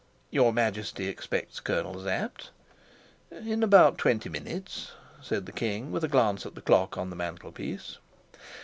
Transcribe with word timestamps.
"Your 0.31 0.51
Majesty 0.51 1.07
expects 1.07 1.59
Colonel 1.59 2.01
Sapt?" 2.03 2.49
"In 3.29 3.61
about 3.61 3.99
twenty 3.99 4.29
minutes," 4.29 4.93
said 5.21 5.45
the 5.45 5.51
king, 5.51 5.91
with 5.91 6.03
a 6.03 6.07
glance 6.07 6.43
at 6.43 6.55
the 6.55 6.61
clock 6.61 6.97
on 6.97 7.11
the 7.11 7.15
mantelpiece. 7.15 7.99